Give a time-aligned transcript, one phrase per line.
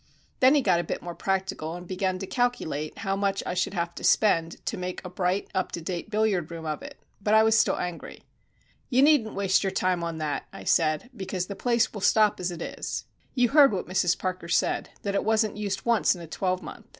[0.39, 3.75] Then he got a bit more practical, and began to calculate how much I should
[3.75, 6.99] have to spend to make a bright, up to date billiard room of it.
[7.21, 8.23] But I was still angry.
[8.89, 12.49] "You needn't waste your time on that," I said, "because the place will stop as
[12.49, 13.05] it is.
[13.35, 16.87] You heard what Mrs Parker said that it wasn't used once in a twelvemonth.